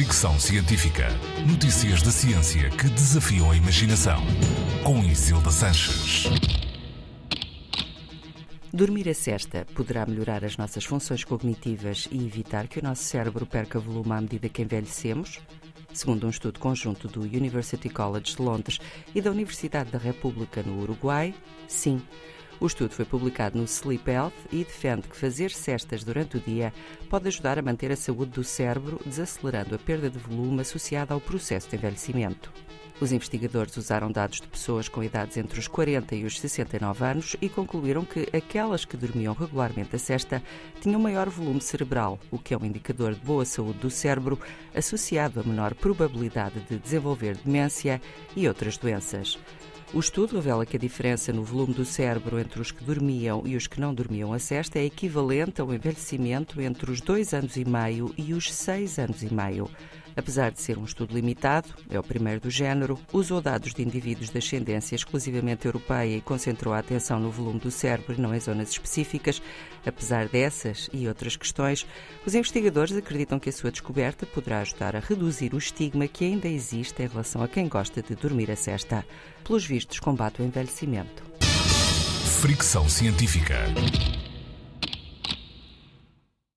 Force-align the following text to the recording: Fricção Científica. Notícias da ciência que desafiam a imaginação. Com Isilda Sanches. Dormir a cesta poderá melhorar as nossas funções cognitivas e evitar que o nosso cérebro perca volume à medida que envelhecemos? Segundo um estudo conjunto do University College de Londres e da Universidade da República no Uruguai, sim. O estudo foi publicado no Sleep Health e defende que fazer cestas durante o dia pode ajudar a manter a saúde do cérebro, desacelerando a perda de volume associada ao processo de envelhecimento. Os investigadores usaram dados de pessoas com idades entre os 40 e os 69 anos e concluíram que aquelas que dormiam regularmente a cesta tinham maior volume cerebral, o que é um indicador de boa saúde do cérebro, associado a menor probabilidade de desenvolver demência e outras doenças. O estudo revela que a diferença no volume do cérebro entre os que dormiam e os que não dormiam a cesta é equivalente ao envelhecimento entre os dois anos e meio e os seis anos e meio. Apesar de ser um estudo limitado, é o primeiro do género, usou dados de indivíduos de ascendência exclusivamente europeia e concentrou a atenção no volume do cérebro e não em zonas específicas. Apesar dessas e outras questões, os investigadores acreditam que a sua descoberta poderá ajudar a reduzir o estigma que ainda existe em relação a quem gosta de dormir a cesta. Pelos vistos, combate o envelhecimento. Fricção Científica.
Fricção 0.00 0.40
Científica. 0.40 1.08
Notícias 1.46 2.00
da 2.00 2.10
ciência 2.10 2.70
que 2.70 2.88
desafiam 2.88 3.50
a 3.50 3.54
imaginação. 3.54 4.18
Com 4.82 5.04
Isilda 5.04 5.50
Sanches. 5.50 6.24
Dormir 8.72 9.10
a 9.10 9.14
cesta 9.14 9.66
poderá 9.74 10.06
melhorar 10.06 10.42
as 10.42 10.56
nossas 10.56 10.86
funções 10.86 11.22
cognitivas 11.22 12.08
e 12.10 12.24
evitar 12.24 12.66
que 12.66 12.78
o 12.78 12.82
nosso 12.82 13.02
cérebro 13.02 13.44
perca 13.44 13.78
volume 13.78 14.12
à 14.12 14.22
medida 14.22 14.48
que 14.48 14.62
envelhecemos? 14.62 15.38
Segundo 15.92 16.26
um 16.26 16.30
estudo 16.30 16.58
conjunto 16.58 17.06
do 17.06 17.20
University 17.20 17.90
College 17.90 18.36
de 18.36 18.42
Londres 18.42 18.78
e 19.14 19.20
da 19.20 19.30
Universidade 19.30 19.90
da 19.90 19.98
República 19.98 20.62
no 20.62 20.80
Uruguai, 20.80 21.34
sim. 21.68 22.00
O 22.60 22.66
estudo 22.66 22.92
foi 22.92 23.06
publicado 23.06 23.56
no 23.56 23.64
Sleep 23.64 24.10
Health 24.10 24.34
e 24.52 24.58
defende 24.58 25.08
que 25.08 25.16
fazer 25.16 25.50
cestas 25.50 26.04
durante 26.04 26.36
o 26.36 26.40
dia 26.40 26.74
pode 27.08 27.26
ajudar 27.26 27.58
a 27.58 27.62
manter 27.62 27.90
a 27.90 27.96
saúde 27.96 28.32
do 28.32 28.44
cérebro, 28.44 29.00
desacelerando 29.06 29.74
a 29.74 29.78
perda 29.78 30.10
de 30.10 30.18
volume 30.18 30.60
associada 30.60 31.14
ao 31.14 31.20
processo 31.22 31.70
de 31.70 31.76
envelhecimento. 31.76 32.52
Os 33.00 33.12
investigadores 33.12 33.74
usaram 33.78 34.12
dados 34.12 34.42
de 34.42 34.46
pessoas 34.46 34.90
com 34.90 35.02
idades 35.02 35.38
entre 35.38 35.58
os 35.58 35.66
40 35.66 36.14
e 36.14 36.24
os 36.26 36.38
69 36.38 37.02
anos 37.02 37.34
e 37.40 37.48
concluíram 37.48 38.04
que 38.04 38.28
aquelas 38.36 38.84
que 38.84 38.94
dormiam 38.94 39.32
regularmente 39.32 39.96
a 39.96 39.98
cesta 39.98 40.42
tinham 40.82 41.00
maior 41.00 41.30
volume 41.30 41.62
cerebral, 41.62 42.20
o 42.30 42.38
que 42.38 42.52
é 42.52 42.58
um 42.58 42.64
indicador 42.64 43.14
de 43.14 43.20
boa 43.20 43.46
saúde 43.46 43.78
do 43.78 43.88
cérebro, 43.88 44.38
associado 44.74 45.40
a 45.40 45.42
menor 45.42 45.74
probabilidade 45.74 46.60
de 46.68 46.76
desenvolver 46.76 47.38
demência 47.38 48.02
e 48.36 48.46
outras 48.46 48.76
doenças. 48.76 49.38
O 49.92 49.98
estudo 49.98 50.36
revela 50.36 50.64
que 50.64 50.76
a 50.76 50.80
diferença 50.80 51.32
no 51.32 51.42
volume 51.42 51.74
do 51.74 51.84
cérebro 51.84 52.38
entre 52.38 52.60
os 52.60 52.70
que 52.70 52.84
dormiam 52.84 53.42
e 53.44 53.56
os 53.56 53.66
que 53.66 53.80
não 53.80 53.92
dormiam 53.92 54.32
a 54.32 54.38
cesta 54.38 54.78
é 54.78 54.84
equivalente 54.84 55.60
ao 55.60 55.74
envelhecimento 55.74 56.60
entre 56.60 56.92
os 56.92 57.00
dois 57.00 57.34
anos 57.34 57.56
e 57.56 57.64
meio 57.64 58.14
e 58.16 58.32
os 58.32 58.52
seis 58.54 59.00
anos 59.00 59.20
e 59.24 59.34
meio. 59.34 59.68
Apesar 60.16 60.50
de 60.50 60.60
ser 60.60 60.78
um 60.78 60.84
estudo 60.84 61.14
limitado, 61.14 61.68
é 61.88 61.98
o 61.98 62.02
primeiro 62.02 62.40
do 62.40 62.50
género, 62.50 62.98
usou 63.12 63.40
dados 63.40 63.72
de 63.72 63.82
indivíduos 63.82 64.30
de 64.30 64.38
ascendência 64.38 64.94
exclusivamente 64.94 65.66
europeia 65.66 66.16
e 66.16 66.20
concentrou 66.20 66.74
a 66.74 66.78
atenção 66.78 67.20
no 67.20 67.30
volume 67.30 67.60
do 67.60 67.70
cérebro 67.70 68.14
e 68.14 68.20
não 68.20 68.34
em 68.34 68.40
zonas 68.40 68.70
específicas. 68.70 69.40
Apesar 69.86 70.28
dessas 70.28 70.88
e 70.92 71.08
outras 71.08 71.36
questões, 71.36 71.86
os 72.26 72.34
investigadores 72.34 72.96
acreditam 72.96 73.38
que 73.38 73.48
a 73.48 73.52
sua 73.52 73.70
descoberta 73.70 74.26
poderá 74.26 74.60
ajudar 74.60 74.96
a 74.96 75.00
reduzir 75.00 75.54
o 75.54 75.58
estigma 75.58 76.06
que 76.06 76.24
ainda 76.24 76.48
existe 76.48 77.02
em 77.02 77.06
relação 77.06 77.42
a 77.42 77.48
quem 77.48 77.68
gosta 77.68 78.02
de 78.02 78.14
dormir 78.14 78.50
a 78.50 78.56
cesta. 78.56 79.04
Pelos 79.44 79.64
vistos, 79.64 80.00
combate 80.00 80.42
o 80.42 80.44
envelhecimento. 80.44 81.22
Fricção 82.40 82.88
Científica. 82.88 83.66